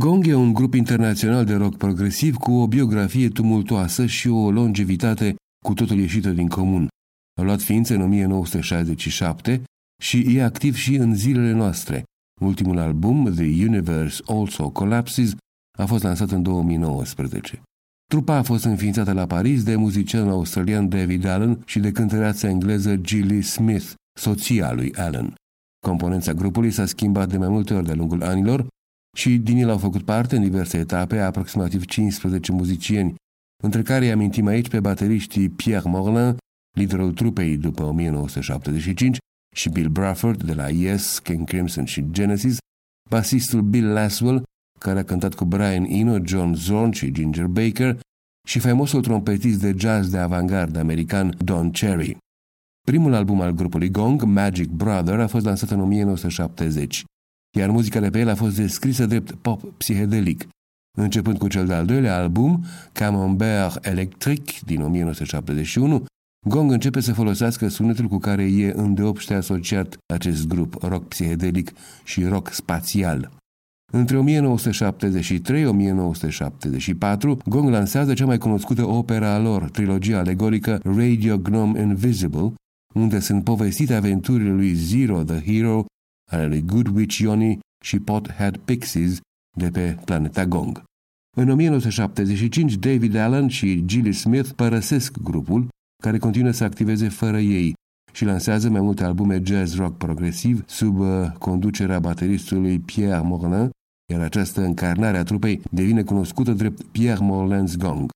Gong 0.00 0.26
e 0.26 0.34
un 0.34 0.52
grup 0.52 0.74
internațional 0.74 1.44
de 1.44 1.54
rock 1.54 1.76
progresiv 1.76 2.36
cu 2.36 2.52
o 2.52 2.66
biografie 2.66 3.28
tumultoasă 3.28 4.06
și 4.06 4.28
o 4.28 4.50
longevitate 4.50 5.34
cu 5.64 5.74
totul 5.74 5.98
ieșită 5.98 6.30
din 6.30 6.48
comun. 6.48 6.88
A 7.40 7.42
luat 7.42 7.60
ființă 7.60 7.94
în 7.94 8.00
1967 8.00 9.62
și 10.02 10.36
e 10.36 10.42
activ 10.42 10.74
și 10.74 10.94
în 10.94 11.14
zilele 11.14 11.52
noastre. 11.52 12.04
Ultimul 12.40 12.78
album, 12.78 13.32
The 13.34 13.66
Universe 13.66 14.22
Also 14.26 14.70
Collapses, 14.70 15.34
a 15.78 15.86
fost 15.86 16.02
lansat 16.02 16.30
în 16.30 16.42
2019. 16.42 17.62
Trupa 18.10 18.36
a 18.36 18.42
fost 18.42 18.64
înființată 18.64 19.12
la 19.12 19.26
Paris 19.26 19.62
de 19.62 19.76
muzicianul 19.76 20.30
australian 20.30 20.88
David 20.88 21.24
Allen 21.24 21.62
și 21.66 21.78
de 21.78 21.92
cântăreața 21.92 22.48
engleză 22.48 22.96
Gilly 22.96 23.42
Smith, 23.42 23.92
soția 24.18 24.72
lui 24.72 24.94
Allen. 24.94 25.34
Componența 25.86 26.32
grupului 26.32 26.70
s-a 26.70 26.86
schimbat 26.86 27.28
de 27.28 27.36
mai 27.36 27.48
multe 27.48 27.74
ori 27.74 27.84
de-a 27.84 27.94
lungul 27.94 28.22
anilor 28.22 28.66
și 29.16 29.38
din 29.38 29.56
el 29.56 29.70
au 29.70 29.78
făcut 29.78 30.02
parte 30.02 30.36
în 30.36 30.42
diverse 30.42 30.78
etape 30.78 31.18
aproximativ 31.18 31.84
15 31.84 32.52
muzicieni, 32.52 33.14
între 33.62 33.82
care 33.82 34.04
îi 34.04 34.12
amintim 34.12 34.46
aici 34.46 34.68
pe 34.68 34.80
bateriștii 34.80 35.48
Pierre 35.48 35.90
Morlin, 35.90 36.36
liderul 36.76 37.12
trupei 37.12 37.56
după 37.56 37.82
1975, 37.82 39.18
și 39.56 39.68
Bill 39.68 39.88
Bruford 39.88 40.42
de 40.42 40.54
la 40.54 40.68
Yes, 40.68 41.18
King 41.18 41.48
Crimson 41.48 41.84
și 41.84 42.10
Genesis, 42.10 42.58
basistul 43.10 43.60
Bill 43.60 43.92
Laswell, 43.92 44.42
care 44.78 44.98
a 44.98 45.04
cântat 45.04 45.34
cu 45.34 45.44
Brian 45.44 45.84
Eno, 45.84 46.18
John 46.24 46.54
Zorn 46.54 46.90
și 46.90 47.12
Ginger 47.12 47.46
Baker, 47.46 48.00
și 48.48 48.58
faimosul 48.58 49.00
trompetist 49.00 49.60
de 49.60 49.74
jazz 49.76 50.10
de 50.10 50.18
avantgardă 50.18 50.78
american 50.78 51.34
Don 51.38 51.70
Cherry. 51.70 52.16
Primul 52.86 53.14
album 53.14 53.40
al 53.40 53.50
grupului 53.50 53.90
Gong, 53.90 54.22
Magic 54.22 54.68
Brother, 54.68 55.20
a 55.20 55.26
fost 55.26 55.44
lansat 55.44 55.70
în 55.70 55.80
1970, 55.80 57.04
iar 57.58 57.70
muzica 57.70 58.00
de 58.00 58.10
pe 58.10 58.18
el 58.18 58.28
a 58.28 58.34
fost 58.34 58.56
descrisă 58.56 59.06
drept 59.06 59.32
pop 59.32 59.72
psihedelic, 59.76 60.48
începând 60.98 61.38
cu 61.38 61.48
cel 61.48 61.66
de-al 61.66 61.86
doilea 61.86 62.16
album, 62.16 62.64
Camembert 62.92 63.84
Electric, 63.84 64.60
din 64.60 64.82
1971, 64.82 66.04
Gong 66.46 66.72
începe 66.72 67.00
să 67.00 67.12
folosească 67.12 67.68
sunetul 67.68 68.06
cu 68.06 68.18
care 68.18 68.42
e 68.42 68.72
îndeopște 68.76 69.34
asociat 69.34 69.96
acest 70.14 70.46
grup, 70.46 70.82
rock 70.82 71.08
psihedelic 71.08 71.72
și 72.04 72.24
rock 72.24 72.52
spațial. 72.52 73.30
Între 73.92 74.16
1973-1974, 74.16 74.22
Gong 77.44 77.68
lansează 77.68 78.14
cea 78.14 78.26
mai 78.26 78.38
cunoscută 78.38 78.86
opera 78.86 79.34
a 79.34 79.38
lor, 79.38 79.70
trilogia 79.70 80.18
alegorică 80.18 80.80
Radio 80.82 81.38
Gnome 81.38 81.80
Invisible, 81.80 82.52
unde 82.94 83.18
sunt 83.18 83.44
povestite 83.44 83.94
aventurile 83.94 84.50
lui 84.50 84.74
Zero 84.74 85.22
the 85.22 85.52
Hero, 85.52 85.84
ale 86.30 86.46
lui 86.46 86.62
Good 86.62 86.86
Witch 86.86 87.16
Yoni 87.16 87.58
și 87.84 87.98
Pothead 87.98 88.56
Pixies 88.56 89.18
de 89.58 89.70
pe 89.70 89.98
planeta 90.04 90.46
Gong. 90.46 90.82
În 91.36 91.48
1975, 91.48 92.74
David 92.74 93.14
Allen 93.14 93.48
și 93.48 93.84
Gilly 93.84 94.12
Smith 94.12 94.50
părăsesc 94.56 95.18
grupul, 95.18 95.68
care 96.02 96.18
continuă 96.18 96.50
să 96.50 96.64
activeze 96.64 97.08
fără 97.08 97.38
ei 97.38 97.74
și 98.12 98.24
lansează 98.24 98.70
mai 98.70 98.80
multe 98.80 99.04
albume 99.04 99.40
jazz 99.44 99.76
rock 99.76 99.96
progresiv 99.96 100.64
sub 100.66 100.98
uh, 100.98 101.30
conducerea 101.38 102.00
bateristului 102.00 102.78
Pierre 102.78 103.20
Morlin, 103.20 103.70
iar 104.12 104.20
această 104.20 104.60
încarnare 104.60 105.18
a 105.18 105.22
trupei 105.22 105.62
devine 105.70 106.02
cunoscută 106.02 106.52
drept 106.52 106.82
Pierre 106.82 107.24
Morlin's 107.24 107.76
Gong. 107.78 108.10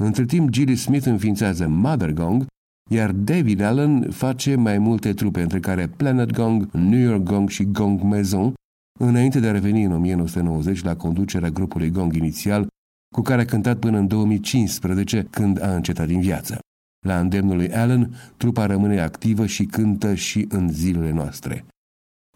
Între 0.00 0.24
timp, 0.24 0.48
Gilly 0.50 0.76
Smith 0.76 1.06
înființează 1.06 1.68
Mother 1.68 2.12
Gong, 2.12 2.46
iar 2.88 3.12
David 3.12 3.60
Allen 3.60 4.10
face 4.10 4.54
mai 4.54 4.78
multe 4.78 5.12
trupe, 5.12 5.40
între 5.40 5.60
care 5.60 5.86
Planet 5.86 6.30
Gong, 6.32 6.70
New 6.72 6.98
York 6.98 7.22
Gong 7.22 7.48
și 7.48 7.64
Gong 7.64 8.02
Maison, 8.02 8.54
înainte 9.00 9.40
de 9.40 9.48
a 9.48 9.52
reveni 9.52 9.82
în 9.82 9.92
1990 9.92 10.82
la 10.82 10.96
conducerea 10.96 11.48
grupului 11.48 11.90
Gong 11.90 12.14
inițial, 12.14 12.66
cu 13.14 13.22
care 13.22 13.40
a 13.40 13.44
cântat 13.44 13.78
până 13.78 13.98
în 13.98 14.06
2015, 14.06 15.26
când 15.30 15.62
a 15.62 15.74
încetat 15.74 16.06
din 16.06 16.20
viață. 16.20 16.58
La 17.06 17.20
îndemnul 17.20 17.56
lui 17.56 17.72
Allen, 17.72 18.14
trupa 18.36 18.66
rămâne 18.66 19.00
activă 19.00 19.46
și 19.46 19.64
cântă 19.64 20.14
și 20.14 20.46
în 20.48 20.68
zilele 20.68 21.10
noastre. 21.10 21.64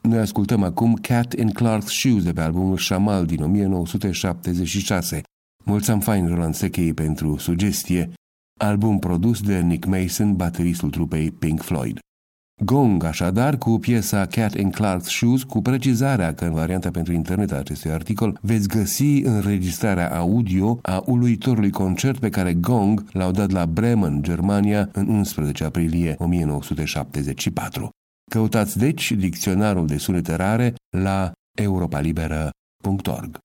Noi 0.02 0.18
ascultăm 0.18 0.62
acum 0.62 0.94
Cat 0.94 1.32
in 1.32 1.50
Clark's 1.50 1.86
Shoes 1.86 2.22
de 2.22 2.32
pe 2.32 2.40
albumul 2.40 2.78
Shamal 2.78 3.26
din 3.26 3.42
1976. 3.42 5.22
Mulțumim 5.64 6.00
fain 6.00 6.26
Roland 6.26 6.54
Sechei 6.54 6.94
pentru 6.94 7.36
sugestie, 7.36 8.10
album 8.62 8.98
produs 8.98 9.40
de 9.40 9.60
Nick 9.60 9.84
Mason, 9.84 10.36
bateristul 10.36 10.90
trupei 10.90 11.30
Pink 11.30 11.62
Floyd. 11.62 11.98
Gong, 12.64 13.04
așadar, 13.04 13.58
cu 13.58 13.78
piesa 13.78 14.26
Cat 14.26 14.54
in 14.54 14.70
Clark's 14.70 15.06
Shoes, 15.06 15.42
cu 15.42 15.62
precizarea 15.62 16.34
că 16.34 16.44
în 16.44 16.52
varianta 16.52 16.90
pentru 16.90 17.12
internet 17.12 17.52
a 17.52 17.56
acestui 17.56 17.90
articol 17.90 18.38
veți 18.40 18.68
găsi 18.68 19.22
înregistrarea 19.22 20.16
audio 20.16 20.78
a 20.82 21.02
uluitorului 21.06 21.70
concert 21.70 22.18
pe 22.18 22.28
care 22.28 22.54
Gong 22.54 23.04
l-au 23.12 23.30
dat 23.30 23.50
la 23.50 23.66
Bremen, 23.66 24.22
Germania, 24.22 24.88
în 24.92 25.08
11 25.08 25.64
aprilie 25.64 26.14
1974. 26.18 27.88
Căutați 28.30 28.78
deci 28.78 29.12
dicționarul 29.12 29.86
de 29.86 29.96
sunete 29.96 30.34
rare 30.34 30.74
la 30.96 31.32
europalibera.org. 31.58 33.38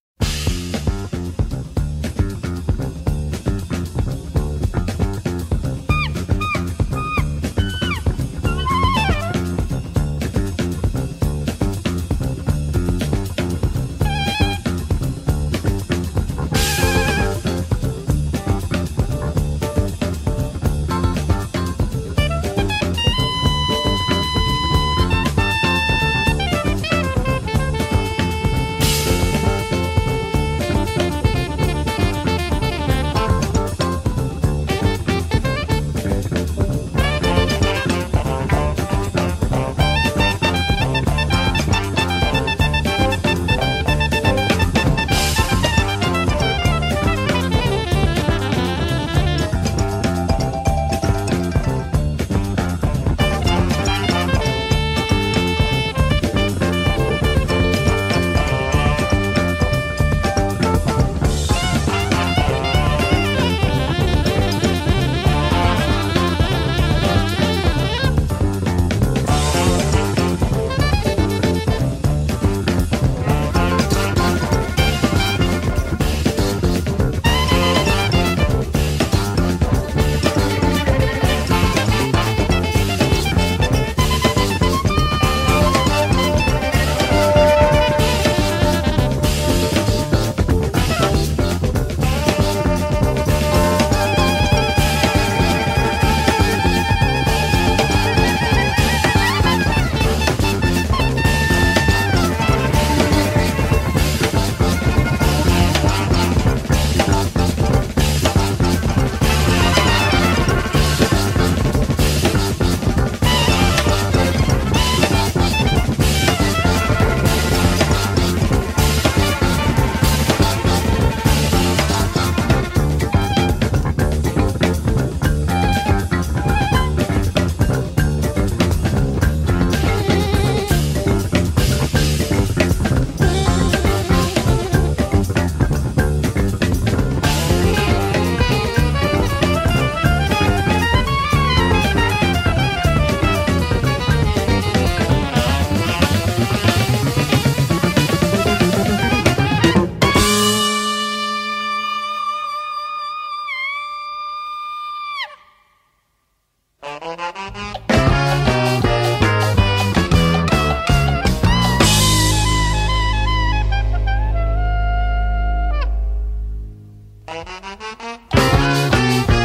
Música 167.95 169.36